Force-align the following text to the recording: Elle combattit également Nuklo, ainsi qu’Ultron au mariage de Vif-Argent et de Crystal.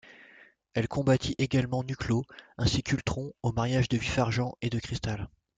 Elle 0.73 0.87
combattit 0.87 1.35
également 1.37 1.83
Nuklo, 1.83 2.23
ainsi 2.57 2.81
qu’Ultron 2.81 3.33
au 3.43 3.51
mariage 3.51 3.87
de 3.87 3.97
Vif-Argent 3.99 4.55
et 4.63 4.71
de 4.71 4.79
Crystal. 4.79 5.29